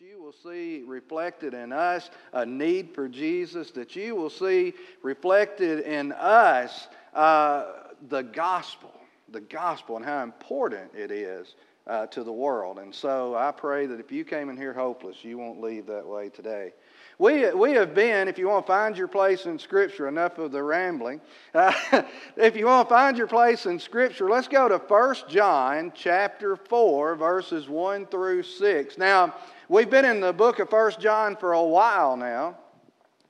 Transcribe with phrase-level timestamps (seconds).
[0.00, 5.80] you will see reflected in us a need for Jesus, that you will see reflected
[5.86, 7.64] in us uh,
[8.10, 8.92] the gospel,
[9.30, 11.54] the gospel, and how important it is
[11.86, 12.78] uh, to the world.
[12.78, 16.06] And so I pray that if you came in here hopeless, you won't leave that
[16.06, 16.74] way today.
[17.18, 20.52] We, we have been, if you want to find your place in Scripture, enough of
[20.52, 21.22] the rambling.
[21.54, 21.72] Uh,
[22.36, 26.56] if you want to find your place in Scripture, let's go to 1 John chapter
[26.56, 28.98] 4, verses 1 through 6.
[28.98, 29.34] Now,
[29.68, 32.56] We've been in the book of First John for a while now.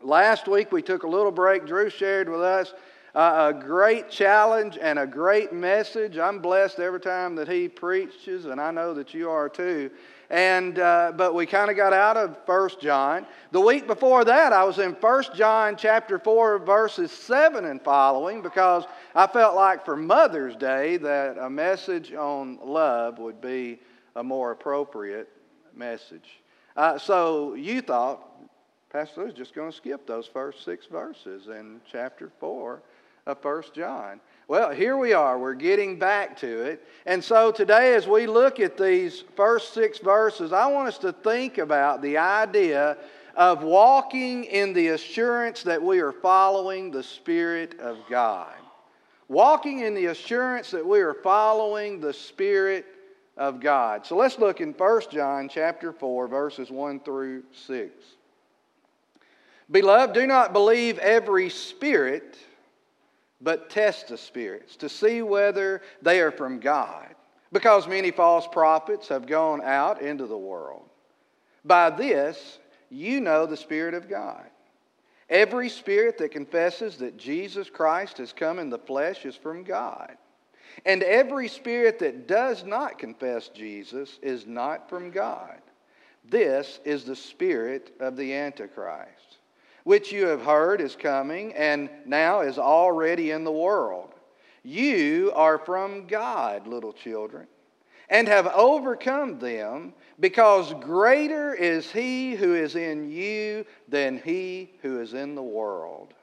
[0.02, 1.64] Last week we took a little break.
[1.64, 2.74] Drew shared with us
[3.14, 6.18] uh, a great challenge and a great message.
[6.18, 9.91] I'm blessed every time that he preaches, and I know that you are too.
[10.28, 13.24] And uh, but we kind of got out of First John.
[13.52, 18.42] The week before that, I was in First John chapter four, verses seven and following,
[18.42, 23.80] because I felt like for Mother's Day that a message on love would be
[24.16, 25.30] a more appropriate
[25.76, 26.40] message.
[26.76, 28.28] Uh, so you thought
[28.90, 32.83] Pastor Lou's just going to skip those first six verses in chapter 4
[33.27, 34.20] of 1 John.
[34.48, 35.38] Well, here we are.
[35.38, 36.86] We're getting back to it.
[37.05, 41.12] And so today, as we look at these first six verses, I want us to
[41.12, 42.96] think about the idea
[43.34, 48.55] of walking in the assurance that we are following the Spirit of God.
[49.28, 52.86] Walking in the assurance that we are following the Spirit
[53.37, 54.06] of God.
[54.06, 57.92] So let's look in 1 John chapter 4 verses 1 through 6.
[59.70, 62.39] Beloved, do not believe every spirit,
[63.41, 67.14] but test the spirits to see whether they are from God,
[67.53, 70.89] because many false prophets have gone out into the world.
[71.64, 72.59] By this
[72.91, 74.45] you know the Spirit of God.
[75.29, 80.17] Every spirit that confesses that Jesus Christ has come in the flesh is from God.
[80.84, 85.58] And every spirit that does not confess Jesus is not from God.
[86.28, 89.38] This is the spirit of the Antichrist,
[89.84, 94.12] which you have heard is coming and now is already in the world.
[94.62, 97.46] You are from God, little children,
[98.11, 105.01] and have overcome them, because greater is he who is in you than he who
[105.01, 106.14] is in the world.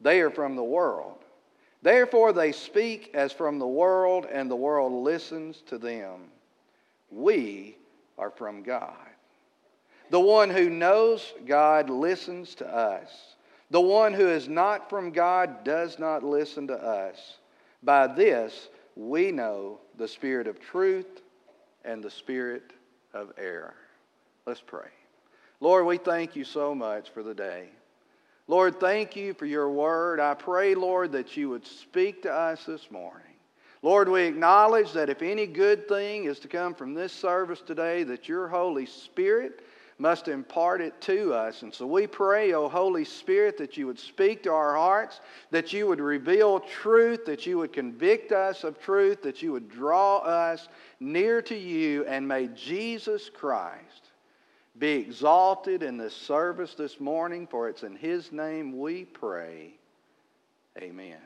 [0.00, 1.18] They are from the world
[1.82, 6.22] Therefore, they speak as from the world, and the world listens to them.
[7.10, 7.76] We
[8.18, 8.96] are from God.
[10.10, 13.10] The one who knows God listens to us.
[13.70, 17.38] The one who is not from God does not listen to us.
[17.82, 21.22] By this, we know the spirit of truth
[21.84, 22.72] and the spirit
[23.12, 23.74] of error.
[24.46, 24.88] Let's pray.
[25.60, 27.68] Lord, we thank you so much for the day.
[28.48, 30.20] Lord, thank you for your word.
[30.20, 33.22] I pray, Lord, that you would speak to us this morning.
[33.82, 38.04] Lord, we acknowledge that if any good thing is to come from this service today,
[38.04, 39.62] that your Holy Spirit
[39.98, 41.62] must impart it to us.
[41.62, 45.20] And so we pray, O Holy Spirit, that you would speak to our hearts,
[45.50, 49.70] that you would reveal truth, that you would convict us of truth, that you would
[49.70, 50.68] draw us
[51.00, 54.10] near to you, and may Jesus Christ
[54.78, 59.74] be exalted in this service this morning, for it's in His name we pray.
[60.78, 61.18] Amen.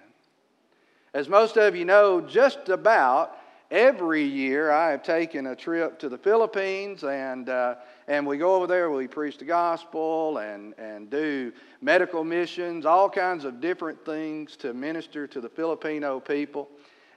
[1.12, 3.37] As most of you know, just about
[3.71, 8.55] every year I have taken a trip to the Philippines, and, uh, and we go
[8.55, 14.05] over there, we preach the gospel and, and do medical missions, all kinds of different
[14.05, 16.69] things to minister to the Filipino people.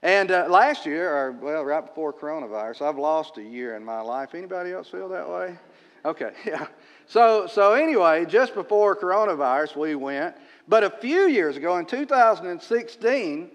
[0.02, 4.02] And uh, last year, or well, right before coronavirus, I've lost a year in my
[4.02, 4.36] life.
[4.36, 5.58] Anybody else feel that way?
[6.06, 6.68] Okay, yeah.
[7.06, 10.36] So, so anyway, just before coronavirus, we went.
[10.68, 13.52] But a few years ago, in 2016,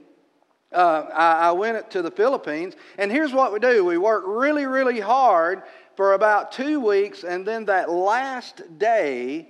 [0.70, 0.76] uh,
[1.14, 5.00] I, I went to the Philippines, and here's what we do: we work really, really
[5.00, 5.62] hard
[5.96, 9.48] for about two weeks, and then that last day,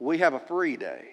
[0.00, 1.08] we have a free day,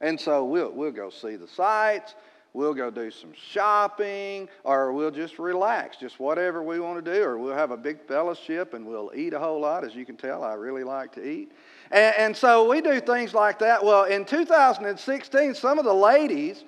[0.00, 2.14] and so we'll we'll go see the sights.
[2.54, 7.24] We'll go do some shopping, or we'll just relax, just whatever we want to do,
[7.24, 9.84] or we'll have a big fellowship and we'll eat a whole lot.
[9.84, 11.50] As you can tell, I really like to eat.
[11.90, 13.84] And, and so we do things like that.
[13.84, 16.62] Well, in 2016, some of the ladies,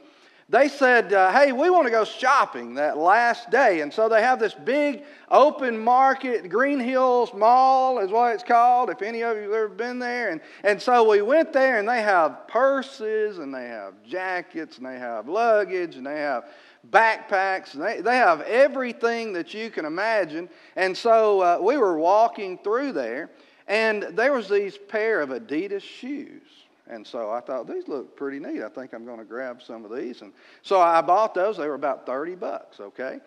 [0.49, 3.81] they said, uh, hey, we want to go shopping that last day.
[3.81, 8.89] And so they have this big open market, Green Hills Mall is what it's called,
[8.89, 10.31] if any of you have ever been there.
[10.31, 14.87] And, and so we went there, and they have purses, and they have jackets, and
[14.87, 16.45] they have luggage, and they have
[16.93, 20.49] backpacks, they, they have everything that you can imagine.
[20.77, 23.31] And so uh, we were walking through there,
[23.67, 26.43] and there was these pair of Adidas shoes.
[26.89, 28.63] And so I thought, these look pretty neat.
[28.63, 30.23] I think I'm going to grab some of these.
[30.23, 31.57] And so I bought those.
[31.57, 33.21] They were about 30 bucks, okay?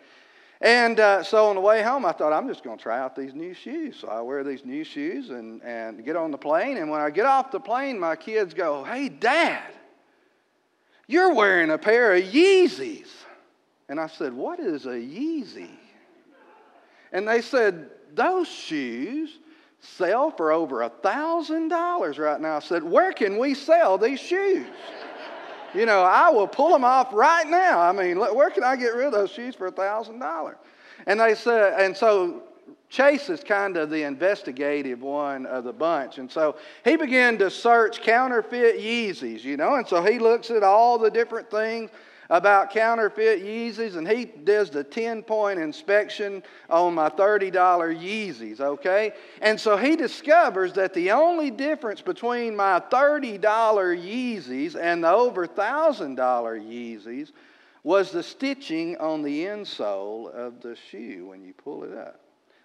[0.62, 3.16] And uh, so on the way home, I thought, I'm just going to try out
[3.16, 3.96] these new shoes.
[3.98, 6.76] So I wear these new shoes and, and get on the plane.
[6.76, 9.72] And when I get off the plane, my kids go, Hey, Dad,
[11.06, 13.08] you're wearing a pair of Yeezys.
[13.88, 15.70] And I said, What is a Yeezy?
[17.12, 19.38] And they said, Those shoes
[19.80, 22.56] sell for over a $1,000 right now.
[22.56, 24.66] I said, Where can we sell these shoes?
[25.74, 27.80] You know, I will pull them off right now.
[27.80, 30.54] I mean, where can I get rid of those shoes for a $1,000?
[31.06, 32.42] And they said, and so
[32.88, 36.18] Chase is kind of the investigative one of the bunch.
[36.18, 40.64] And so he began to search counterfeit Yeezys, you know, and so he looks at
[40.64, 41.90] all the different things
[42.30, 49.12] about counterfeit Yeezys, and he does the 10 point inspection on my $30 Yeezys, okay?
[49.42, 55.46] And so he discovers that the only difference between my $30 Yeezys and the over
[55.46, 57.32] $1,000 Yeezys
[57.82, 62.20] was the stitching on the insole of the shoe when you pull it up.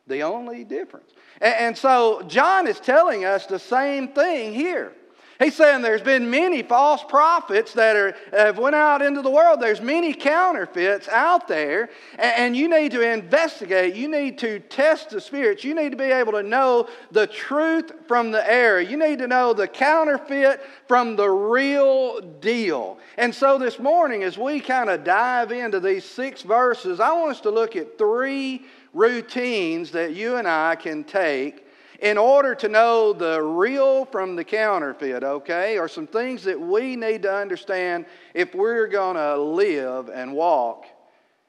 [0.07, 1.12] The only difference.
[1.41, 4.91] And, so John is telling us the same thing here.
[5.38, 9.60] He's saying there's been many false prophets that are, have went out into the world.
[9.60, 13.96] There's many counterfeits out there, and you need to investigate.
[13.96, 15.64] You need to test the spirits.
[15.66, 18.80] You need to be able to know the truth from the error.
[18.80, 22.98] You need to know the counterfeit from the real deal.
[23.18, 27.32] And so this morning, as we kind of dive into these six verses, I want
[27.32, 31.64] us to look at three routines that you and I can take
[32.01, 36.95] in order to know the real from the counterfeit, okay, are some things that we
[36.95, 40.86] need to understand if we're going to live and walk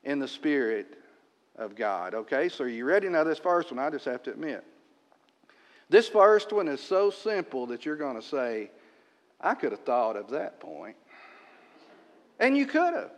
[0.04, 0.98] in the Spirit
[1.56, 2.48] of God, okay?
[2.48, 3.08] So, are you ready?
[3.08, 4.64] Now, this first one, I just have to admit.
[5.88, 8.70] This first one is so simple that you're going to say,
[9.40, 10.96] I could have thought of that point.
[12.38, 13.10] And you could have.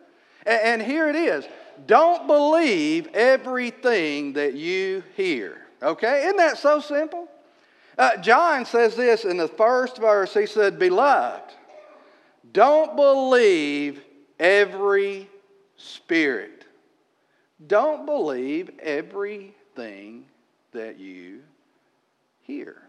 [0.47, 1.47] And here it is
[1.87, 5.68] don't believe everything that you hear.
[5.83, 6.25] Okay?
[6.25, 7.29] Isn't that so simple?
[7.97, 10.33] Uh, John says this in the first verse.
[10.33, 11.53] He said, Beloved,
[12.53, 14.01] don't believe
[14.39, 15.29] every
[15.77, 16.65] spirit.
[17.67, 20.25] Don't believe everything
[20.73, 21.41] that you
[22.43, 22.83] hear.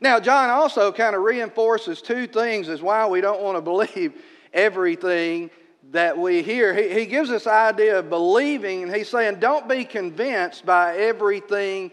[0.00, 4.14] Now, John also kind of reinforces two things as why we don't want to believe
[4.52, 5.50] everything
[5.90, 6.74] that we hear.
[6.74, 11.90] He, he gives this idea of believing, and he's saying, don't be convinced by everything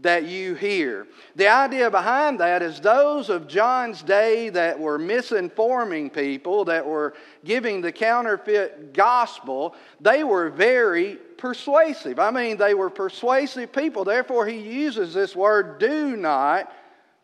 [0.00, 1.06] that you hear.
[1.36, 7.14] The idea behind that is those of John's day that were misinforming people, that were
[7.44, 12.18] giving the counterfeit gospel, they were very persuasive.
[12.18, 14.04] I mean, they were persuasive people.
[14.04, 16.72] Therefore, he uses this word, do not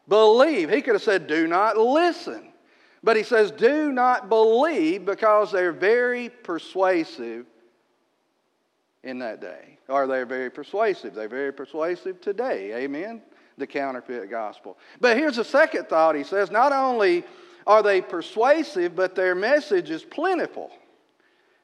[0.08, 0.70] believe.
[0.70, 2.52] He could have said, do not listen.
[3.02, 7.46] But he says, do not believe because they're very persuasive
[9.02, 9.77] in that day.
[9.88, 11.14] Or they're very persuasive.
[11.14, 12.74] They're very persuasive today.
[12.84, 13.22] Amen?
[13.56, 14.78] The counterfeit gospel.
[15.00, 16.14] But here's a second thought.
[16.14, 17.24] He says, not only
[17.66, 20.70] are they persuasive, but their message is plentiful.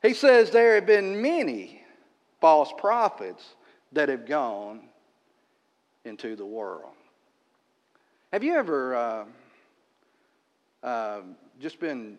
[0.02, 1.82] He says there have been many
[2.40, 3.54] false prophets
[3.92, 4.82] that have gone
[6.04, 6.92] into the world.
[8.32, 9.24] Have you ever uh,
[10.82, 11.20] uh,
[11.60, 12.18] just been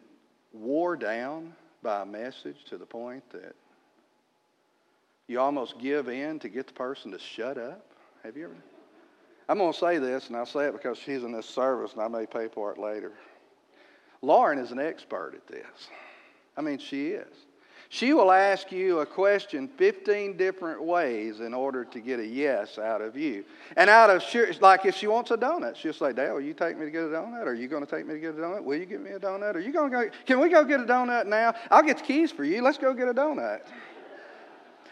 [0.54, 1.54] wore down
[1.84, 3.54] by a message to the point that
[5.28, 7.86] you almost give in to get the person to shut up.
[8.24, 8.56] Have you ever?
[9.48, 12.02] I'm going to say this, and I'll say it because she's in this service, and
[12.02, 13.12] I may pay for it later.
[14.22, 15.90] Lauren is an expert at this.
[16.58, 17.28] I mean, she is.
[17.90, 22.80] She will ask you a question 15 different ways in order to get a yes
[22.80, 23.46] out of you.
[23.78, 24.24] And out of
[24.62, 27.04] like if she wants a donut, she'll say, Dale, will you take me to get
[27.04, 27.46] a donut?
[27.46, 28.64] Are you going to take me to get a donut?
[28.64, 29.54] Will you give me a donut?
[29.54, 30.10] Are you going to go?
[30.26, 31.54] Can we go get a donut now?
[31.70, 32.64] I'll get the keys for you.
[32.64, 33.62] Let's go get a donut.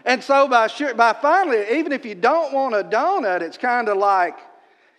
[0.05, 3.98] And so by, by finally, even if you don't want a donut, it's kind of
[3.98, 4.38] like,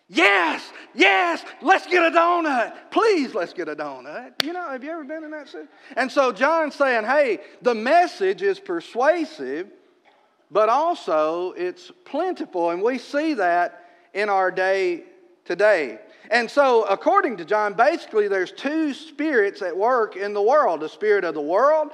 [0.08, 2.74] yes, yes, let's get a donut.
[2.90, 4.42] Please, let's get a donut.
[4.42, 5.68] You know, have you ever been in that situation?
[5.96, 9.68] And so John's saying, hey, the message is persuasive,
[10.50, 12.70] but also it's plentiful.
[12.70, 13.84] And we see that
[14.14, 15.04] in our day
[15.44, 15.98] today.
[16.30, 20.88] And so, according to John, basically there's two spirits at work in the world the
[20.88, 21.90] spirit of the world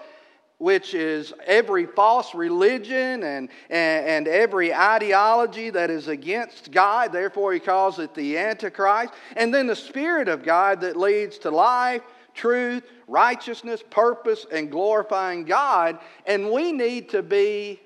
[0.60, 7.12] which is every false religion and, and, and, every ideology that is against God.
[7.12, 9.14] Therefore, he calls it the Antichrist.
[9.36, 12.02] And then the Spirit of God that leads to life,
[12.34, 15.98] truth, righteousness, purpose, and glorifying God.
[16.26, 17.80] And we need to be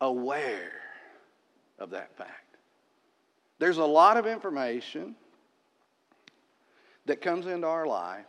[0.00, 0.72] aware
[1.78, 2.56] of that fact.
[3.60, 5.14] There's a lot of information
[7.06, 8.26] that comes into our life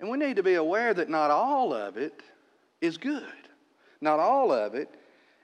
[0.00, 2.22] and we need to be aware that not all of it
[2.80, 3.22] is good.
[4.00, 4.88] Not all of it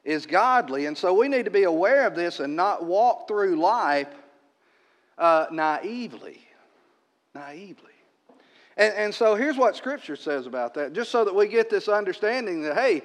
[0.02, 0.86] is godly.
[0.86, 4.08] And so we need to be aware of this and not walk through life
[5.18, 6.40] uh, naively.
[7.34, 7.92] Naively.
[8.78, 11.88] And, and so here's what Scripture says about that, just so that we get this
[11.88, 13.02] understanding that, hey,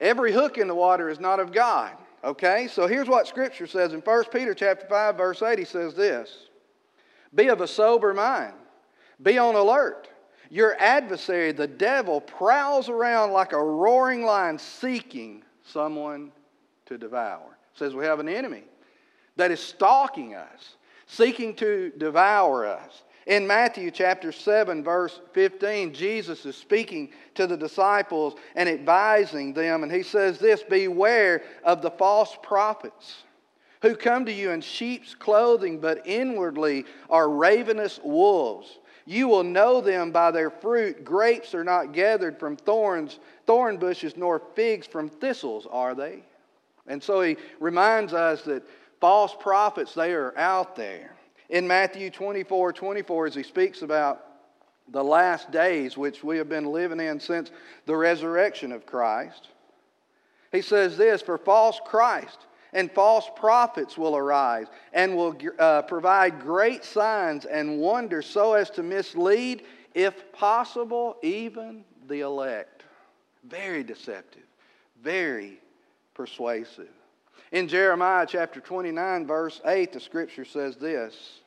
[0.00, 1.92] every hook in the water is not of God.
[2.22, 2.68] Okay?
[2.68, 6.48] So here's what Scripture says in 1 Peter chapter 5, verse 8, he says this
[7.34, 8.54] Be of a sober mind,
[9.22, 10.08] be on alert.
[10.52, 16.30] Your adversary, the devil, prowls around like a roaring lion seeking someone
[16.84, 17.56] to devour.
[17.72, 18.64] It says we have an enemy
[19.36, 23.04] that is stalking us, seeking to devour us.
[23.26, 29.82] In Matthew chapter 7, verse 15, Jesus is speaking to the disciples and advising them,
[29.82, 33.22] and he says this Beware of the false prophets
[33.80, 38.80] who come to you in sheep's clothing, but inwardly are ravenous wolves.
[39.04, 41.04] You will know them by their fruit.
[41.04, 46.22] Grapes are not gathered from thorns, thorn bushes, nor figs from thistles, are they?
[46.86, 48.62] And so he reminds us that
[49.00, 51.14] false prophets, they are out there
[51.48, 54.24] in Matthew 24 24, as he speaks about
[54.88, 57.50] the last days which we have been living in since
[57.86, 59.48] the resurrection of Christ,
[60.50, 62.38] he says this For false Christ
[62.72, 68.70] and false prophets will arise and will uh, provide great signs and wonders so as
[68.70, 69.64] to mislead,
[69.94, 72.84] if possible, even the elect.
[73.44, 74.42] Very deceptive,
[75.02, 75.60] very
[76.14, 76.88] persuasive.
[77.50, 81.42] In Jeremiah chapter 29, verse 8, the scripture says this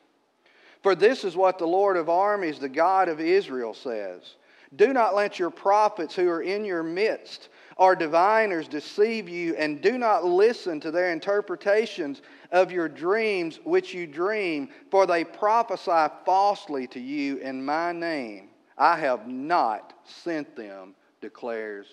[0.86, 4.36] for this is what the Lord of armies, the God of Israel, says
[4.76, 9.82] Do not let your prophets who are in your midst or diviners deceive you, and
[9.82, 16.12] do not listen to their interpretations of your dreams which you dream, for they prophesy
[16.24, 18.48] falsely to you in my name.
[18.78, 21.86] I have not sent them, declares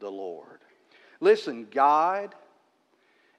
[0.00, 0.60] the Lord.
[1.20, 2.34] Listen, God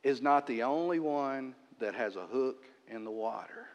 [0.04, 3.68] is not the only one that has a hook in the water.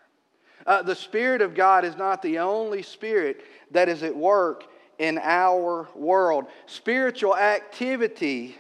[0.67, 4.65] Uh, the Spirit of God is not the only Spirit that is at work
[4.99, 6.47] in our world.
[6.67, 8.57] Spiritual activity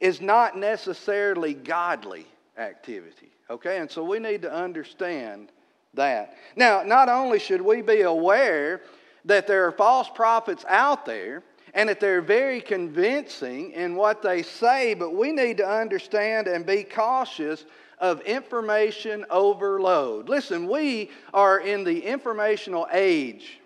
[0.00, 2.26] is not necessarily godly
[2.58, 3.30] activity.
[3.50, 3.78] Okay?
[3.78, 5.50] And so we need to understand
[5.94, 6.36] that.
[6.56, 8.82] Now, not only should we be aware
[9.24, 14.42] that there are false prophets out there and that they're very convincing in what they
[14.42, 17.64] say, but we need to understand and be cautious
[17.98, 20.28] of information overload.
[20.28, 23.60] Listen, we are in the informational age.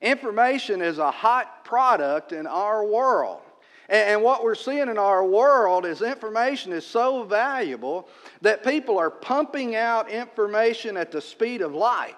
[0.00, 3.42] Information is a hot product in our world.
[3.90, 8.08] And what we're seeing in our world is information is so valuable
[8.40, 12.14] that people are pumping out information at the speed of light.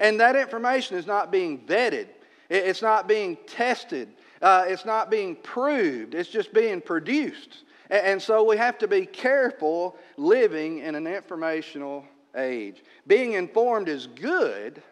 [0.00, 2.08] And that information is not being vetted,
[2.48, 4.08] it's not being tested,
[4.42, 7.64] uh, it's not being proved, it's just being produced.
[7.88, 12.04] And so we have to be careful living in an informational
[12.36, 12.82] age.
[13.06, 14.82] Being informed is good,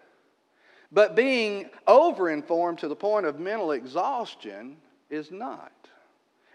[0.91, 4.77] but being over-informed to the point of mental exhaustion
[5.11, 5.73] is not.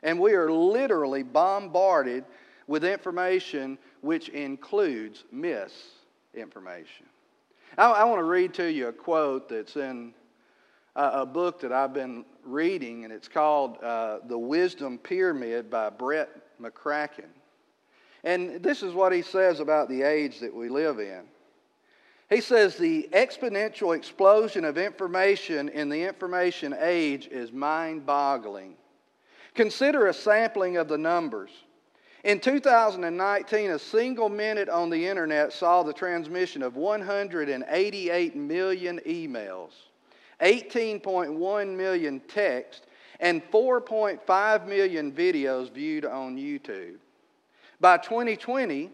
[0.02, 2.26] And we are literally bombarded
[2.68, 7.06] with information which includes misinformation.
[7.78, 10.14] I, I want to read to you a quote that's in
[10.96, 15.90] a, a book that I've been reading, and it's called uh, The Wisdom Pyramid by
[15.90, 16.30] Brett
[16.62, 17.30] McCracken.
[18.24, 21.24] And this is what he says about the age that we live in.
[22.34, 28.74] He says the exponential explosion of information in the information age is mind boggling.
[29.54, 31.52] Consider a sampling of the numbers.
[32.24, 39.72] In 2019, a single minute on the internet saw the transmission of 188 million emails.
[40.42, 42.88] 18.1 million texts,
[43.20, 46.96] and 4.5 million videos viewed on YouTube.
[47.80, 48.90] By 2020,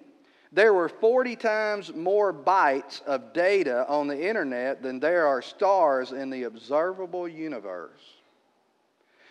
[0.52, 6.12] there were 40 times more bytes of data on the internet than there are stars
[6.12, 8.02] in the observable universe.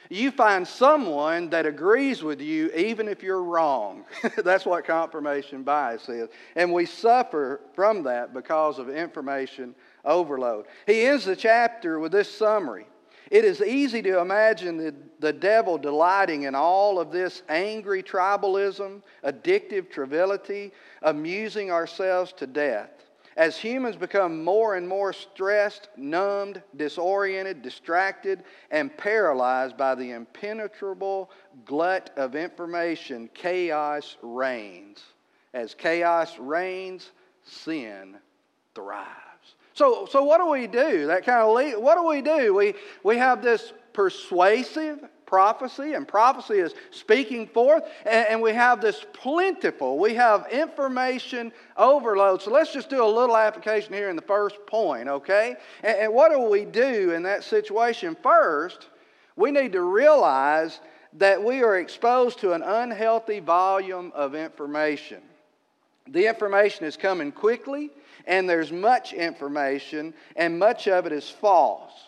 [0.09, 4.05] you find someone that agrees with you even if you're wrong.
[4.37, 6.29] That's what confirmation bias is.
[6.55, 10.65] And we suffer from that because of information overload.
[10.85, 12.87] He ends the chapter with this summary.
[13.29, 19.01] It is easy to imagine the, the devil delighting in all of this angry tribalism,
[19.23, 20.71] addictive triviality,
[21.01, 23.06] amusing ourselves to death.
[23.37, 31.29] As humans become more and more stressed, numbed, disoriented, distracted, and paralyzed by the impenetrable
[31.63, 35.03] glut of information, chaos reigns.
[35.53, 37.11] As chaos reigns,
[37.43, 38.17] sin
[38.73, 39.05] thrives.
[39.75, 41.05] So, so what do we do?
[41.05, 42.55] That kind of lead, what do we do?
[42.55, 48.81] We, we have this persuasive prophecy, and prophecy is speaking forth, and, and, we have
[48.81, 52.41] this plentiful, we have information overload.
[52.41, 55.55] So let's just do a little application here in the first point, okay?
[55.83, 58.17] And, and what do we do in that situation?
[58.23, 58.87] First,
[59.35, 60.79] we need to realize
[61.13, 65.21] that we are exposed to an unhealthy volume of information.
[66.09, 67.91] The information is coming quickly,
[68.25, 72.06] and there's much information, and much of it is false.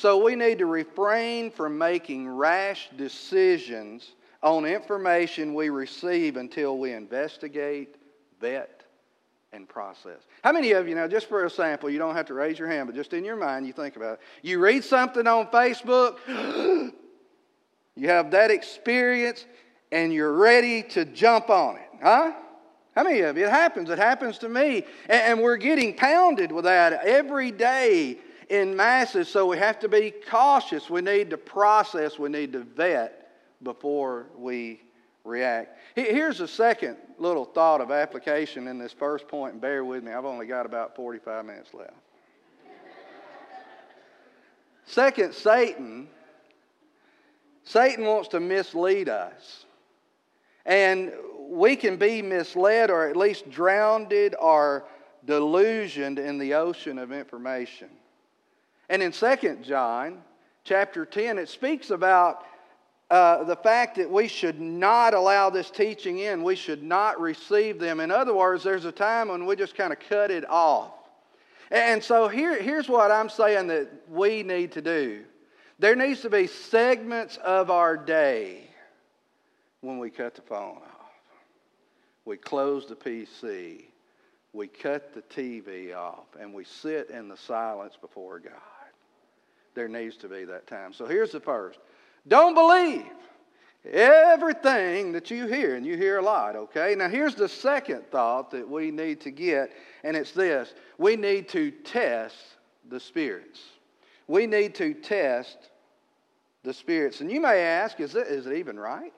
[0.00, 6.94] So we need to refrain from making rash decisions on information we receive until we
[6.94, 7.96] investigate,
[8.40, 8.82] vet,
[9.52, 10.20] and process.
[10.42, 12.66] How many of you, now, just for a sample, you don't have to raise your
[12.66, 14.20] hand, but just in your mind, you think about it.
[14.40, 16.16] You read something on Facebook,
[17.94, 19.44] you have that experience,
[19.92, 22.32] and you're ready to jump on it, huh?
[22.96, 23.44] How many of you?
[23.44, 23.90] It happens.
[23.90, 24.86] It happens to me.
[25.10, 28.18] And we're getting pounded with that every day
[28.50, 30.90] in masses, so we have to be cautious.
[30.90, 33.30] We need to process, we need to vet
[33.62, 34.82] before we
[35.24, 35.78] react.
[35.94, 40.12] Here's a second little thought of application in this first point, and bear with me,
[40.12, 41.92] I've only got about 45 minutes left.
[44.84, 46.08] Second, Satan.
[47.62, 49.64] Satan wants to mislead us.
[50.66, 54.86] And we can be misled or at least drowned or
[55.24, 57.90] delusioned in the ocean of information.
[58.90, 60.18] And in 2 John
[60.64, 62.44] chapter 10, it speaks about
[63.08, 66.42] uh, the fact that we should not allow this teaching in.
[66.42, 68.00] We should not receive them.
[68.00, 70.90] In other words, there's a time when we just kind of cut it off.
[71.70, 75.22] And so here, here's what I'm saying that we need to do
[75.78, 78.64] there needs to be segments of our day
[79.82, 81.12] when we cut the phone off.
[82.24, 83.84] We close the PC.
[84.52, 88.79] We cut the TV off and we sit in the silence before God
[89.74, 90.92] there needs to be that time.
[90.92, 91.78] So here's the first
[92.28, 93.06] don't believe
[93.84, 96.94] everything that you hear, and you hear a lot, okay?
[96.94, 99.72] Now here's the second thought that we need to get,
[100.04, 102.36] and it's this we need to test
[102.88, 103.60] the spirits.
[104.26, 105.56] We need to test
[106.62, 107.20] the spirits.
[107.20, 109.12] And you may ask, is it, is it even right?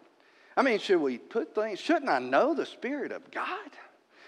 [0.57, 3.71] I mean, should we put things, shouldn't I know the Spirit of God?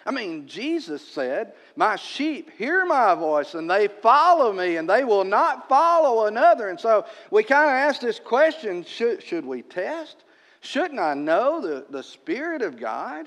[0.06, 5.04] I mean, Jesus said, My sheep hear my voice and they follow me and they
[5.04, 6.68] will not follow another.
[6.68, 10.24] And so we kind of ask this question should, should we test?
[10.60, 13.26] Shouldn't I know the, the Spirit of God?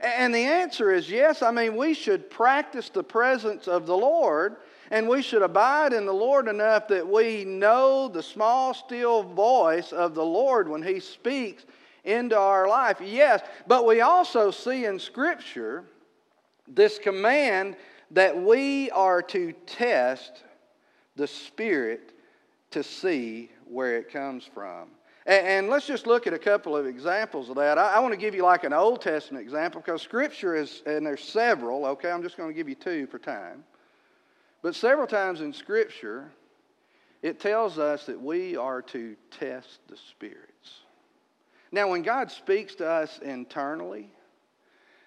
[0.00, 1.42] And the answer is yes.
[1.42, 4.56] I mean, we should practice the presence of the Lord
[4.90, 9.92] and we should abide in the Lord enough that we know the small, still voice
[9.92, 11.64] of the Lord when He speaks
[12.04, 13.00] into our life.
[13.00, 15.84] Yes, but we also see in Scripture
[16.74, 17.76] this command
[18.12, 20.42] that we are to test
[21.16, 22.12] the Spirit
[22.70, 24.88] to see where it comes from.
[25.26, 27.78] And, and let's just look at a couple of examples of that.
[27.78, 31.06] I, I want to give you like an Old Testament example because Scripture is, and
[31.06, 32.10] there's several, okay?
[32.10, 33.64] I'm just going to give you two for time.
[34.62, 36.30] But several times in Scripture,
[37.22, 40.80] it tells us that we are to test the spirits.
[41.72, 44.10] Now, when God speaks to us internally,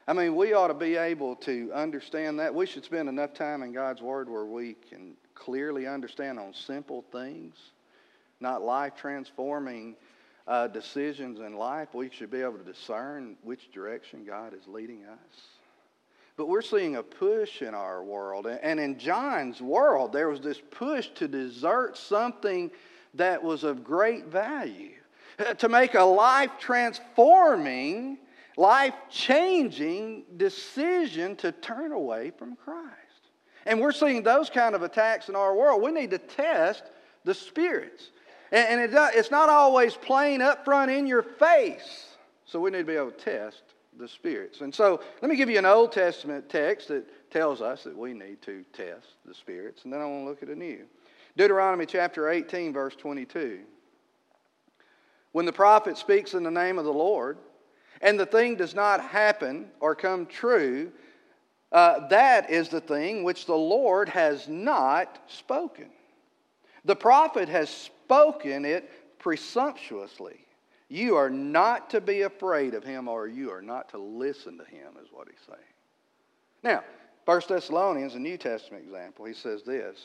[0.05, 2.53] I mean, we ought to be able to understand that.
[2.53, 7.05] We should spend enough time in God's Word where we can clearly understand on simple
[7.11, 7.55] things,
[8.41, 9.95] not life transforming
[10.45, 11.93] uh, decisions in life.
[11.93, 15.41] We should be able to discern which direction God is leading us.
[16.35, 18.47] But we're seeing a push in our world.
[18.47, 22.71] And in John's world, there was this push to desert something
[23.13, 24.91] that was of great value,
[25.59, 28.17] to make a life transforming
[28.57, 32.89] life changing decision to turn away from Christ.
[33.65, 35.81] And we're seeing those kind of attacks in our world.
[35.81, 36.83] We need to test
[37.23, 38.11] the spirits.
[38.51, 42.15] And, it, it's not always plain up front in your face.
[42.45, 43.63] So we need to be able to test
[43.97, 44.61] the spirits.
[44.61, 48.13] And so let me give you an Old Testament text that tells us that we
[48.13, 49.83] need to test the spirits.
[49.85, 50.85] And then I want to look at a new.
[51.35, 53.61] Deuteronomy chapter 18, verse 22.
[55.31, 57.39] When the prophet speaks in the name of the Lord,
[58.03, 60.91] and the thing does not happen or come true,
[61.71, 65.89] uh, that is the thing which the Lord has not spoken.
[66.85, 70.45] The prophet has spoken it presumptuously.
[70.89, 74.65] You are not to be afraid of him, or you are not to listen to
[74.65, 75.59] him, is what he's saying.
[76.61, 76.83] Now,
[77.25, 79.97] 1 Thessalonians, a New Testament example, he says this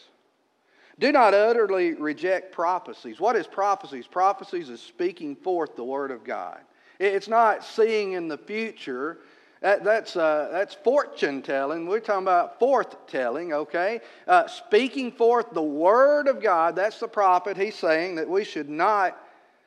[1.00, 3.18] Do not utterly reject prophecies.
[3.18, 4.06] What is prophecies?
[4.06, 6.60] Prophecies is speaking forth the word of God.
[6.98, 9.18] It's not seeing in the future.
[9.60, 11.86] That, that's, uh, that's fortune telling.
[11.86, 14.00] We're talking about forth telling, okay?
[14.26, 16.76] Uh, speaking forth the word of God.
[16.76, 17.56] That's the prophet.
[17.56, 19.20] He's saying that we should not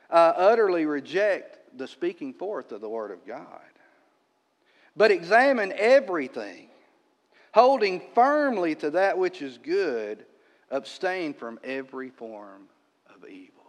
[0.10, 3.48] uh, utterly reject the speaking forth of the word of God,
[4.96, 6.67] but examine everything,
[7.54, 10.26] holding firmly to that which is good,
[10.70, 12.63] abstain from every form
[13.13, 13.61] of evil.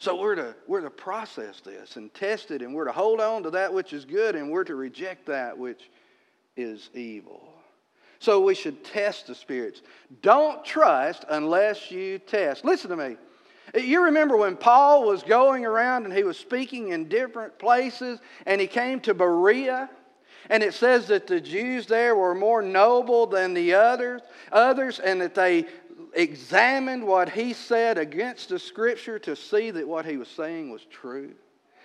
[0.00, 3.42] So we're to, we're to process this and test it, and we're to hold on
[3.42, 5.90] to that which is good, and we're to reject that which
[6.56, 7.52] is evil.
[8.18, 9.82] So we should test the spirits.
[10.22, 12.64] Don't trust unless you test.
[12.64, 13.16] Listen to me.
[13.74, 18.58] You remember when Paul was going around and he was speaking in different places, and
[18.58, 19.90] he came to Berea?
[20.48, 25.20] And it says that the Jews there were more noble than the others, others, and
[25.20, 25.66] that they
[26.14, 30.84] examined what he said against the scripture to see that what he was saying was
[30.90, 31.34] true.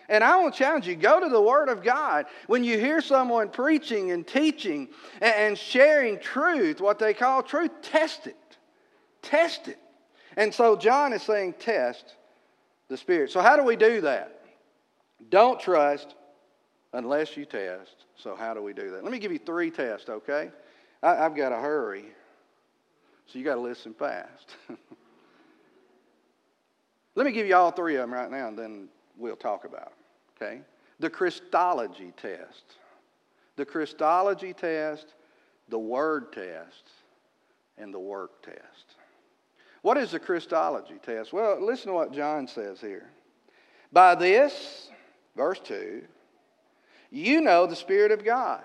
[0.08, 2.26] And I want to challenge you go to the Word of God.
[2.48, 8.28] When you hear someone preaching and teaching and sharing truth, what they call truth, test
[8.28, 8.38] it.
[9.22, 9.80] Test it.
[10.38, 12.16] And so John is saying, test
[12.88, 13.32] the Spirit.
[13.32, 14.42] So, how do we do that?
[15.30, 16.16] Don't trust
[16.94, 17.96] unless you test.
[18.18, 19.04] So, how do we do that?
[19.04, 20.52] Let me give you three tests, okay?
[21.02, 22.06] I, have got to hurry.
[23.28, 24.56] So you got to listen fast.
[27.16, 29.86] Let me give you all three of them right now, and then we'll talk about
[29.86, 29.94] them.
[30.36, 30.62] Okay?
[31.00, 32.76] The Christology test.
[33.56, 35.14] The Christology test,
[35.70, 36.92] the Word test,
[37.78, 38.96] and the work test.
[39.82, 41.32] What is the Christology test?
[41.32, 43.10] Well, listen to what John says here.
[43.92, 44.90] By this,
[45.36, 46.04] verse 2,
[47.12, 48.64] you know the Spirit of God.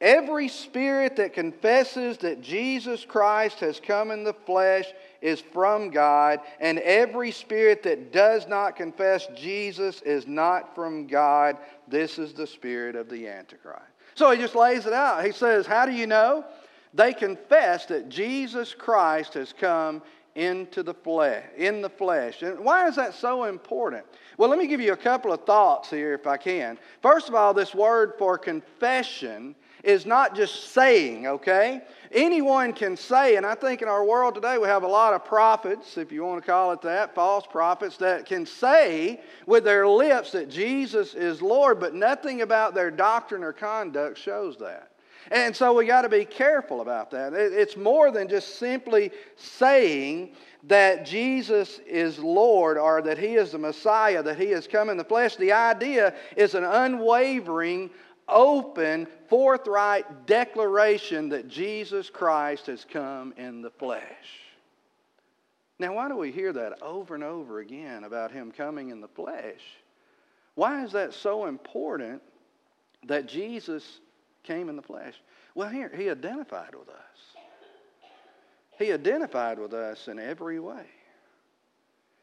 [0.00, 4.86] Every spirit that confesses that Jesus Christ has come in the flesh
[5.20, 11.58] is from God, and every spirit that does not confess Jesus is not from God.
[11.86, 13.82] This is the spirit of the Antichrist.
[14.14, 15.24] So he just lays it out.
[15.24, 16.46] He says, How do you know?
[16.94, 20.02] They confess that Jesus Christ has come
[20.34, 22.42] into the flesh, in the flesh.
[22.42, 24.06] And why is that so important?
[24.38, 26.78] Well, let me give you a couple of thoughts here if I can.
[27.02, 31.82] First of all, this word for confession is not just saying, okay?
[32.12, 35.24] Anyone can say, and I think in our world today we have a lot of
[35.24, 39.86] prophets, if you want to call it that, false prophets, that can say with their
[39.86, 44.90] lips that Jesus is Lord, but nothing about their doctrine or conduct shows that.
[45.30, 47.32] And so we got to be careful about that.
[47.34, 53.58] It's more than just simply saying that Jesus is Lord or that He is the
[53.58, 55.36] Messiah, that He has come in the flesh.
[55.36, 57.90] The idea is an unwavering
[58.30, 64.02] open, forthright declaration that Jesus Christ has come in the flesh.
[65.78, 69.08] Now, why do we hear that over and over again about him coming in the
[69.08, 69.60] flesh?
[70.54, 72.22] Why is that so important
[73.06, 74.00] that Jesus
[74.42, 75.14] came in the flesh?
[75.54, 76.96] Well, here, he identified with us.
[78.78, 80.86] He identified with us in every way.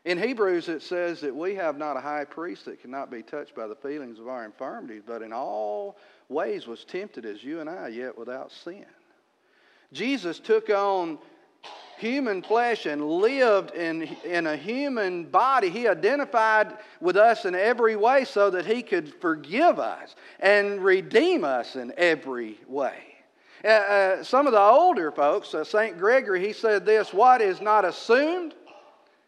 [0.08, 3.54] In Hebrews, it says that we have not a high priest that cannot be touched
[3.54, 5.98] by the feelings of our infirmities, but in all
[6.30, 8.86] ways was tempted as you and I, yet without sin.
[9.92, 11.20] Jesus took on
[11.98, 15.70] human flesh and lived in, in a human body.
[15.70, 21.44] He identified with us in every way so that he could forgive us and redeem
[21.44, 22.96] us in every way.
[23.62, 25.98] Uh, uh, some of the older folks, uh, St.
[25.98, 28.54] Gregory, he said this what is not assumed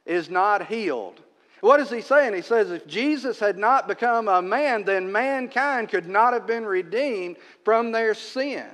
[0.09, 1.21] is not healed.
[1.61, 2.33] What is he saying?
[2.33, 6.65] He says if Jesus had not become a man, then mankind could not have been
[6.65, 8.65] redeemed from their sin.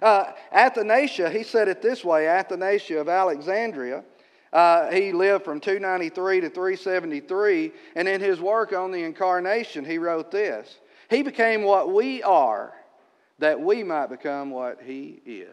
[0.00, 4.04] Uh, Athanasius, he said it this way Athanasius of Alexandria.
[4.52, 9.98] Uh, he lived from 293 to 373, and in his work on the incarnation, he
[9.98, 10.78] wrote this
[11.10, 12.72] He became what we are
[13.38, 15.48] that we might become what he is.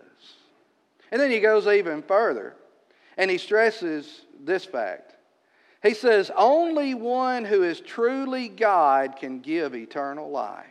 [1.11, 2.55] And then he goes even further
[3.17, 5.12] and he stresses this fact.
[5.83, 10.65] He says, Only one who is truly God can give eternal life.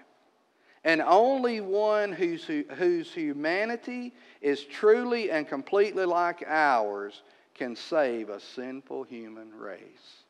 [0.85, 7.23] And only one whose, whose humanity is truly and completely like ours
[7.55, 10.25] can save a sinful human race.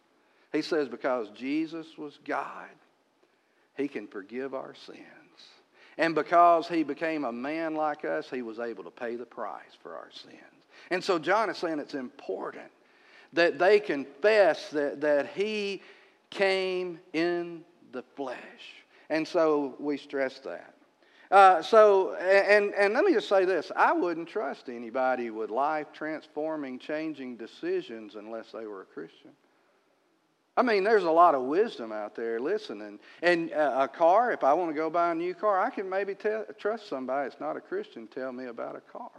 [0.53, 2.68] He says, Because Jesus was God,
[3.77, 4.99] he can forgive our sins.
[5.97, 9.77] And because he became a man like us, he was able to pay the price
[9.81, 10.37] for our sins.
[10.90, 12.71] And so John is saying it's important
[13.33, 15.83] that they confess that, that he
[16.31, 18.38] came in the flesh.
[19.11, 20.75] And so we stress that.
[21.31, 25.87] Uh, so, and, and let me just say this I wouldn't trust anybody with life
[25.92, 29.31] transforming, changing decisions unless they were a Christian.
[30.55, 32.99] I mean, there's a lot of wisdom out there listening.
[33.23, 36.14] And a car, if I want to go buy a new car, I can maybe
[36.14, 39.11] tell, trust somebody that's not a Christian tell me about a car.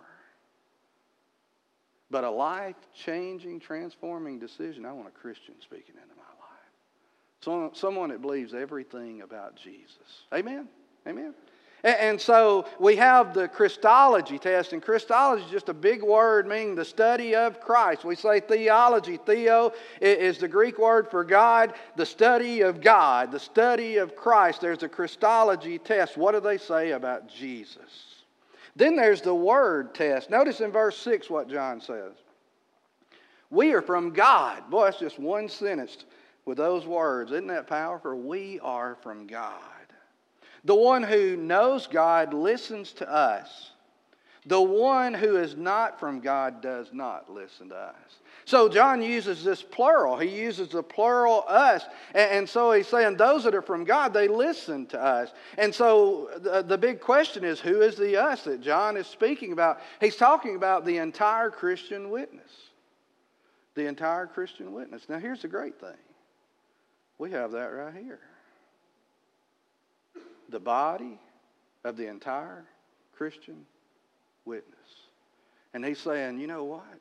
[2.13, 7.75] But a life changing, transforming decision, I want a Christian speaking into my life.
[7.75, 10.27] someone that believes everything about Jesus.
[10.31, 10.67] Amen?
[11.07, 11.33] Amen?
[11.83, 16.75] And so we have the Christology test, and Christology is just a big word meaning
[16.75, 18.05] the study of Christ.
[18.05, 19.17] We say theology.
[19.17, 24.61] Theo is the Greek word for God, the study of God, the study of Christ.
[24.61, 26.15] There's a Christology test.
[26.15, 28.12] What do they say about Jesus?
[28.75, 30.29] Then there's the word test.
[30.29, 32.13] Notice in verse 6 what John says.
[33.49, 34.69] We are from God.
[34.69, 36.05] Boy, that's just one sentence
[36.45, 37.31] with those words.
[37.31, 38.19] Isn't that powerful?
[38.19, 39.61] We are from God.
[40.63, 43.71] The one who knows God listens to us.
[44.45, 48.19] The one who is not from God does not listen to us.
[48.45, 50.17] So John uses this plural.
[50.17, 51.83] He uses the plural us.
[52.13, 55.31] And, so he's saying those that are from God, they listen to us.
[55.57, 59.79] And so the, big question is who is the us that John is speaking about?
[60.01, 62.51] He's talking about the entire Christian witness.
[63.75, 65.07] The entire Christian witness.
[65.07, 65.97] Now here's the great thing
[67.17, 68.19] we have that right here
[70.49, 71.19] the body
[71.83, 72.65] of the entire
[73.15, 73.65] Christian
[74.45, 74.77] witness.
[75.73, 76.99] And he's saying, you know what?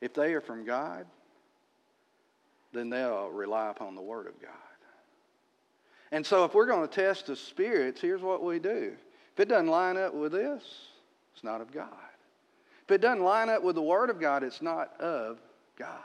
[0.00, 1.06] If they are from God,
[2.72, 4.50] then they'll rely upon the Word of God.
[6.12, 8.92] And so if we're going to test the spirits, here's what we do.
[9.34, 10.62] If it doesn't line up with this,
[11.34, 11.88] it's not of God.
[12.84, 15.38] If it doesn't line up with the Word of God, it's not of
[15.78, 16.00] God.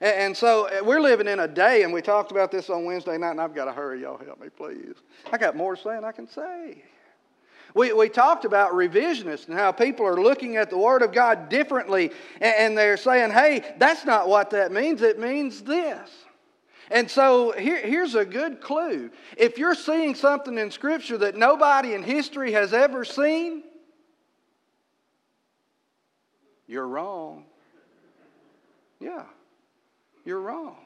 [0.00, 3.18] And so uh, we're living in a day, and we talked about this on Wednesday
[3.18, 4.00] night, and I've got to hurry.
[4.00, 4.94] Y'all help me, please.
[5.30, 6.82] I got more saying I can say.
[7.74, 11.48] We, we talked about revisionists and how people are looking at the Word of God
[11.48, 15.02] differently, and, they're saying, hey, that's not what that means.
[15.02, 16.10] It means this.
[16.90, 19.10] And so here, here's a good clue.
[19.36, 23.62] If you're seeing something in Scripture that nobody in history has ever seen,
[26.66, 27.44] you're wrong.
[28.98, 29.24] Yeah
[30.24, 30.76] you're wrong.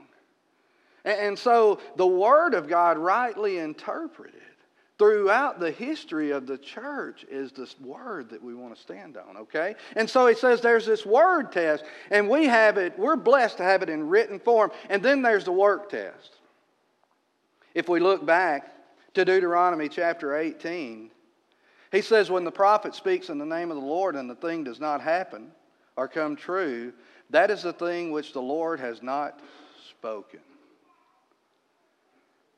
[1.05, 4.41] And so the Word of God, rightly interpreted
[4.99, 9.37] throughout the history of the church, is this Word that we want to stand on,
[9.37, 9.75] okay?
[9.97, 13.65] And so he says there's this Word test, and we have it, we're blessed to
[13.65, 14.71] have it in written form.
[14.89, 16.31] And then there's the work test.
[17.75, 18.71] If we look back
[19.15, 21.11] to Deuteronomy chapter 18,
[21.91, 24.65] he says, When the prophet speaks in the name of the Lord and the thing
[24.65, 25.51] does not happen
[25.97, 26.93] or come true,
[27.31, 29.41] that is the thing which the Lord has not
[29.91, 30.41] spoken.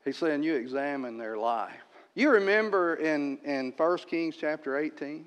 [0.05, 1.86] He's saying, You examine their life.
[2.17, 5.23] You remember in, in 1 Kings chapter 18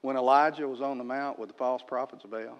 [0.00, 2.56] when Elijah was on the mount with the false prophets of Baal?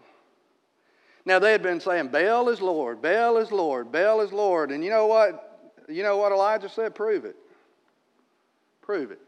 [1.24, 4.70] Now they had been saying, Baal is Lord, Baal is Lord, Baal is Lord.
[4.70, 5.72] And you know what?
[5.88, 6.94] You know what Elijah said?
[6.94, 7.34] Prove it.
[8.82, 9.20] Prove it.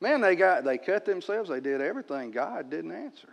[0.00, 2.30] Man, they got they cut themselves, they did everything.
[2.30, 3.28] God didn't answer.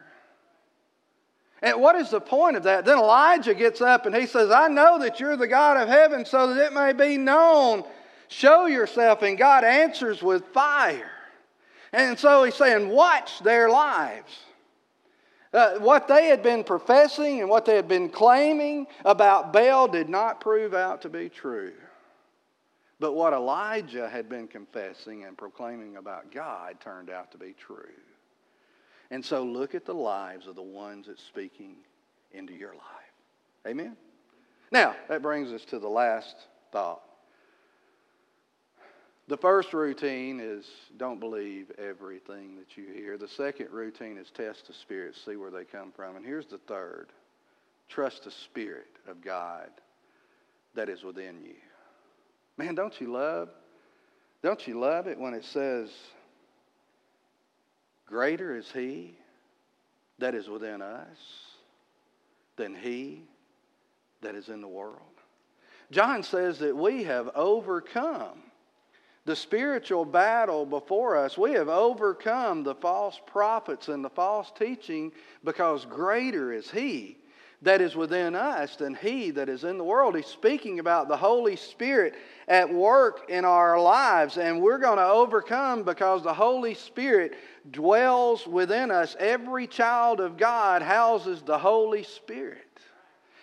[1.61, 2.83] And what is the point of that?
[2.83, 6.25] Then Elijah gets up and he says, I know that you're the God of heaven
[6.25, 7.85] so that it may be known.
[8.27, 9.21] Show yourself.
[9.21, 11.11] And God answers with fire.
[11.91, 14.31] And so he's saying, watch their lives.
[15.53, 20.09] Uh, what they had been professing and what they had been claiming about Baal did
[20.09, 21.73] not prove out to be true.
[22.99, 27.91] But what Elijah had been confessing and proclaiming about God turned out to be true.
[29.11, 31.75] And so look at the lives of the ones that's speaking
[32.31, 33.13] into your life.
[33.67, 33.95] Amen?
[34.71, 36.35] Now, that brings us to the last
[36.71, 37.03] thought.
[39.27, 40.65] The first routine is
[40.97, 43.17] don't believe everything that you hear.
[43.17, 46.17] The second routine is test the spirits, see where they come from.
[46.17, 47.07] And here's the third
[47.87, 49.69] trust the Spirit of God
[50.75, 51.55] that is within you.
[52.57, 53.49] Man, don't you love
[54.41, 55.89] Don't you love it when it says,
[58.05, 59.17] Greater is He
[60.19, 61.17] that is within us
[62.57, 63.23] than He
[64.21, 64.99] that is in the world?
[65.91, 68.43] John says that we have overcome
[69.25, 71.37] the spiritual battle before us.
[71.37, 75.11] We have overcome the false prophets and the false teaching
[75.43, 77.17] because greater is He
[77.61, 80.15] that is within us than He that is in the world.
[80.15, 82.15] He's speaking about the Holy Spirit
[82.49, 87.35] at work in our lives, and we're going to overcome because the Holy Spirit
[87.71, 89.15] dwells within us.
[89.17, 92.59] Every child of God houses the Holy Spirit.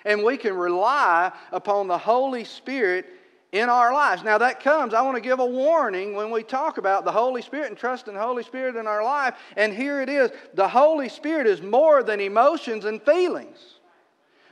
[0.05, 3.07] And we can rely upon the Holy Spirit
[3.53, 4.23] in our lives.
[4.23, 7.43] Now, that comes, I want to give a warning when we talk about the Holy
[7.43, 9.35] Spirit and trusting the Holy Spirit in our life.
[9.57, 13.59] And here it is the Holy Spirit is more than emotions and feelings.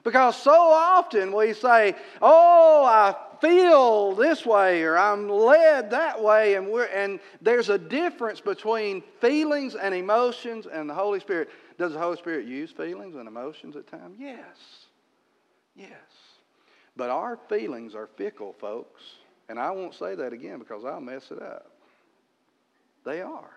[0.05, 6.55] Because so often we say, Oh, I feel this way, or I'm led that way.
[6.55, 11.51] And, we're, and there's a difference between feelings and emotions and the Holy Spirit.
[11.79, 14.17] Does the Holy Spirit use feelings and emotions at times?
[14.19, 14.57] Yes.
[15.77, 16.17] Yes.
[16.99, 19.01] But our feelings are fickle, folks.
[19.49, 21.71] And I won't say that again because I'll mess it up.
[23.05, 23.55] They are.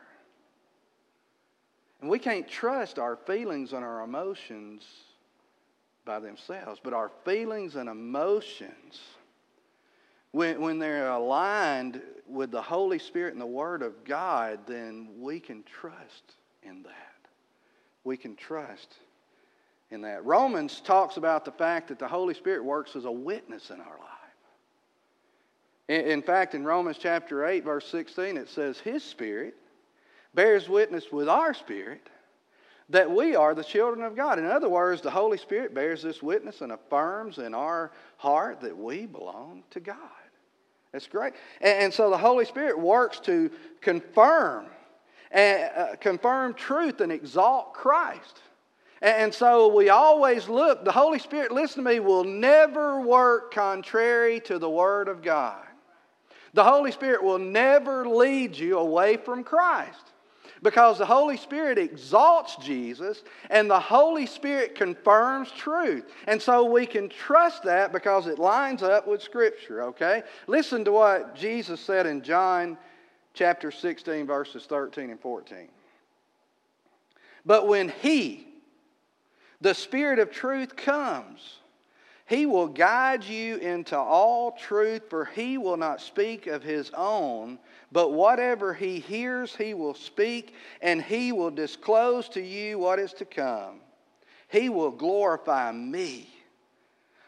[1.99, 4.85] And we can't trust our feelings and our emotions
[6.05, 9.01] by themselves, but our feelings and emotions,
[10.31, 15.39] when, when they're aligned with the Holy Spirit and the Word of God, then we
[15.39, 17.27] can trust in that.
[18.03, 18.97] We can trust
[19.91, 20.25] in that.
[20.25, 23.97] Romans talks about the fact that the Holy Spirit works as a witness in our
[23.99, 24.07] life.
[25.89, 29.55] In, in fact, in Romans chapter 8, verse 16, it says, His Spirit
[30.33, 32.09] bears witness with our spirit
[32.89, 34.39] that we are the children of God.
[34.39, 38.77] In other words, the Holy Spirit bears this witness and affirms in our heart that
[38.77, 39.97] we belong to God.
[40.91, 41.33] That's great.
[41.61, 43.49] And, and so the Holy Spirit works to
[43.79, 44.67] confirm
[45.31, 48.41] and uh, confirm truth and exalt Christ.
[49.01, 54.39] And so we always look, the Holy Spirit, listen to me, will never work contrary
[54.41, 55.63] to the Word of God.
[56.53, 60.11] The Holy Spirit will never lead you away from Christ
[60.61, 66.05] because the Holy Spirit exalts Jesus and the Holy Spirit confirms truth.
[66.27, 70.23] And so we can trust that because it lines up with Scripture, okay?
[70.47, 72.77] Listen to what Jesus said in John
[73.33, 75.69] chapter 16, verses 13 and 14.
[77.45, 78.50] But when He,
[79.61, 81.59] the Spirit of truth comes,
[82.25, 87.59] he will guide you into all truth, for he will not speak of his own,
[87.91, 93.13] but whatever he hears, he will speak, and he will disclose to you what is
[93.13, 93.81] to come.
[94.47, 96.29] He will glorify me,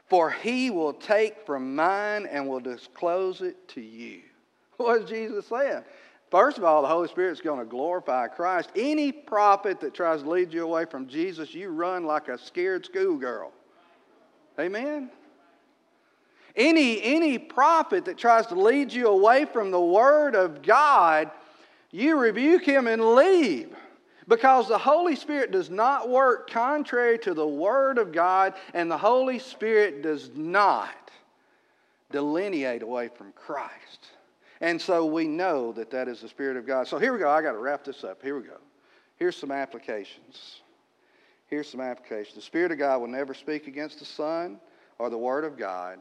[0.08, 4.22] for he will take from mine and will disclose it to you.
[4.78, 5.84] What is Jesus saying?
[6.34, 8.72] First of all, the Holy Spirit is going to glorify Christ.
[8.76, 12.88] Any prophet that tries to lead you away from Jesus, you run like a scared
[12.88, 13.52] schoolgirl.
[14.60, 15.12] Amen?
[16.56, 21.30] Any, any prophet that tries to lead you away from the Word of God,
[21.92, 23.70] you rebuke him and leave.
[24.28, 28.98] Because the Holy Spirit does not work contrary to the Word of God, and the
[28.98, 31.12] Holy Spirit does not
[32.10, 34.13] delineate away from Christ.
[34.62, 36.88] And so we know that that is the Spirit of God.
[36.88, 37.30] So here we go.
[37.30, 38.22] I got to wrap this up.
[38.22, 38.58] Here we go.
[39.18, 40.62] Here's some applications.
[41.48, 42.36] Here's some applications.
[42.36, 44.60] The Spirit of God will never speak against the Son
[45.00, 46.00] or the Word of God.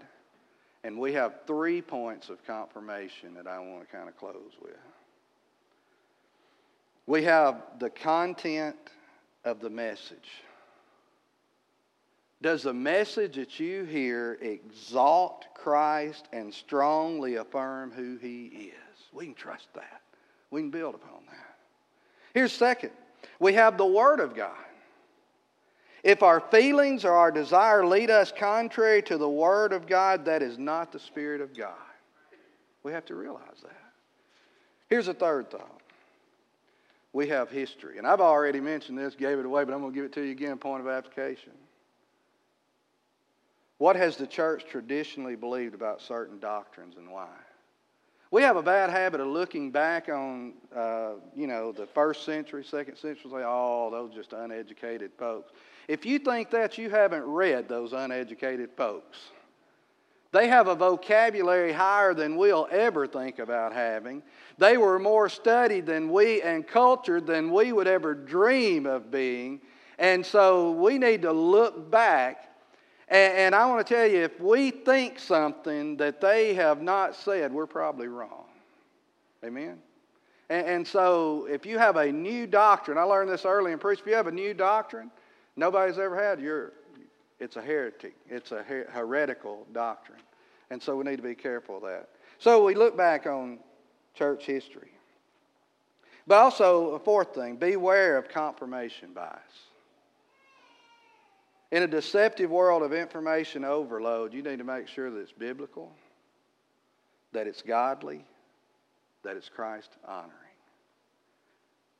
[0.84, 4.76] And we have three points of confirmation that I want to kind of close with.
[7.06, 8.76] We have the content
[9.44, 10.42] of the message.
[12.42, 18.98] Does the message that you hear exalt Christ and strongly affirm who He is?
[19.12, 20.02] We can trust that.
[20.50, 21.56] We can build upon that.
[22.34, 22.90] Here's second
[23.38, 24.56] we have the Word of God.
[26.02, 30.42] If our feelings or our desire lead us contrary to the Word of God, that
[30.42, 31.74] is not the Spirit of God.
[32.82, 33.92] We have to realize that.
[34.88, 35.80] Here's a third thought
[37.12, 37.98] we have history.
[37.98, 40.22] And I've already mentioned this, gave it away, but I'm going to give it to
[40.22, 41.52] you again, point of application.
[43.82, 47.34] What has the church traditionally believed about certain doctrines and why?
[48.30, 52.62] We have a bad habit of looking back on, uh, you know, the first century,
[52.62, 55.50] second century, say, oh, those just uneducated folks.
[55.88, 59.18] If you think that, you haven't read those uneducated folks.
[60.30, 64.22] They have a vocabulary higher than we'll ever think about having.
[64.58, 69.60] They were more studied than we and cultured than we would ever dream of being.
[69.98, 72.51] And so we need to look back
[73.12, 77.14] and, and I want to tell you, if we think something that they have not
[77.14, 78.46] said, we're probably wrong.
[79.44, 79.78] Amen?
[80.48, 84.04] And, and, so if you have a new doctrine, I learned this early in preaching,
[84.04, 85.10] if you have a new doctrine
[85.56, 86.72] nobody's ever had, you're,
[87.38, 88.14] it's a heretic.
[88.28, 90.18] It's a her- heretical doctrine.
[90.70, 92.08] And so we need to be careful of that.
[92.38, 93.58] So we look back on
[94.14, 94.90] church history.
[96.26, 99.40] But also, a fourth thing beware of confirmation bias.
[101.72, 105.90] In a deceptive world of information overload, you need to make sure that it's biblical,
[107.32, 108.26] that it's godly,
[109.24, 110.30] that it's Christ honoring.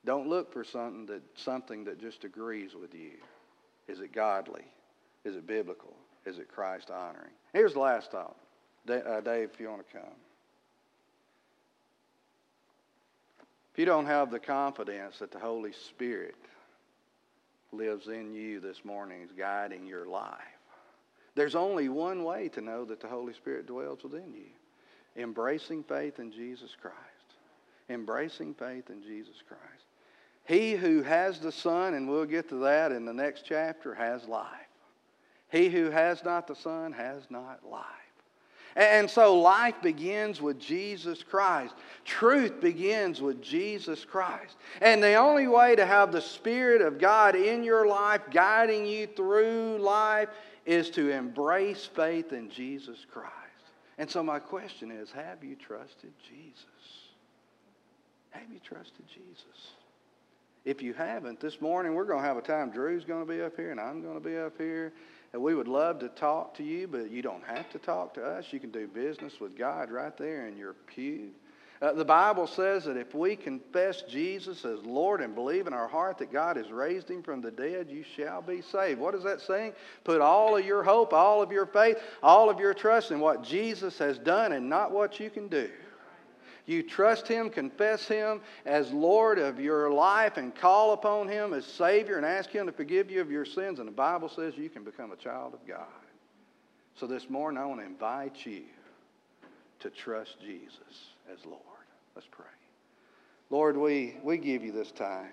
[0.04, 3.12] Don't look for something that, something that just agrees with you.
[3.88, 4.64] Is it godly?
[5.24, 5.96] Is it biblical?
[6.26, 7.32] Is it Christ honoring?
[7.54, 8.36] Here's the last thought.
[8.86, 10.16] Uh, Dave, if you want to come.
[13.72, 16.34] If you don't have the confidence that the Holy Spirit
[17.72, 20.38] lives in you this morning, is guiding your life,
[21.34, 24.50] there's only one way to know that the Holy Spirit dwells within you
[25.16, 26.96] embracing faith in Jesus Christ.
[27.90, 29.84] Embracing faith in Jesus Christ.
[30.44, 34.26] He who has the Son, and we'll get to that in the next chapter, has
[34.26, 34.48] life.
[35.50, 37.84] He who has not the Son has not life.
[38.74, 41.74] And so life begins with Jesus Christ.
[42.04, 44.56] Truth begins with Jesus Christ.
[44.80, 49.06] And the only way to have the Spirit of God in your life, guiding you
[49.06, 50.28] through life,
[50.64, 53.32] is to embrace faith in Jesus Christ.
[53.98, 56.64] And so my question is have you trusted Jesus?
[58.30, 59.72] Have you trusted Jesus?
[60.64, 62.70] If you haven't, this morning we're going to have a time.
[62.70, 64.92] Drew's going to be up here, and I'm going to be up here.
[65.32, 68.24] And we would love to talk to you, but you don't have to talk to
[68.24, 68.46] us.
[68.50, 71.30] You can do business with God right there in your pew.
[71.80, 75.88] Uh, the Bible says that if we confess Jesus as Lord and believe in our
[75.88, 79.00] heart that God has raised him from the dead, you shall be saved.
[79.00, 79.72] What is that saying?
[80.04, 83.42] Put all of your hope, all of your faith, all of your trust in what
[83.42, 85.68] Jesus has done and not what you can do.
[86.66, 91.64] You trust Him, confess Him as Lord of your life, and call upon Him as
[91.64, 93.78] Savior and ask Him to forgive you of your sins.
[93.78, 95.86] And the Bible says you can become a child of God.
[96.94, 98.62] So this morning, I want to invite you
[99.80, 101.58] to trust Jesus as Lord.
[102.14, 102.46] Let's pray.
[103.50, 105.32] Lord, we, we give you this time.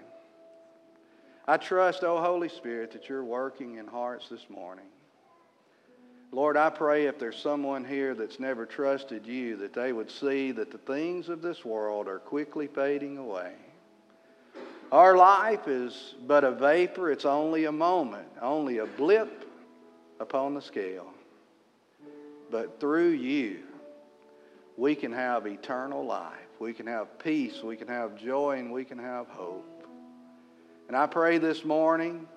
[1.48, 4.86] I trust, oh Holy Spirit, that you're working in hearts this morning.
[6.32, 10.52] Lord, I pray if there's someone here that's never trusted you, that they would see
[10.52, 13.54] that the things of this world are quickly fading away.
[14.92, 19.46] Our life is but a vapor, it's only a moment, only a blip
[20.20, 21.12] upon the scale.
[22.52, 23.64] But through you,
[24.78, 26.34] we can have eternal life.
[26.60, 29.66] We can have peace, we can have joy, and we can have hope.
[30.88, 32.28] And I pray this morning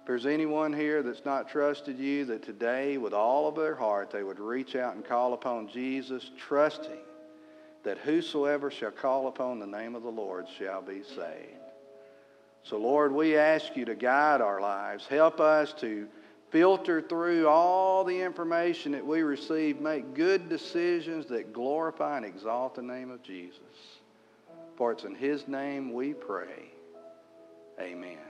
[0.00, 4.10] if there's anyone here that's not trusted you, that today, with all of their heart,
[4.10, 6.98] they would reach out and call upon Jesus, trusting
[7.82, 11.60] that whosoever shall call upon the name of the Lord shall be saved.
[12.62, 15.06] So, Lord, we ask you to guide our lives.
[15.06, 16.08] Help us to
[16.50, 22.74] filter through all the information that we receive, make good decisions that glorify and exalt
[22.74, 23.60] the name of Jesus.
[24.76, 26.72] For it's in his name we pray.
[27.78, 28.29] Amen.